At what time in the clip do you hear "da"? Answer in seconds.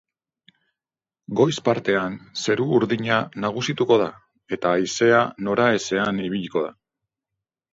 4.05-4.09, 6.69-6.75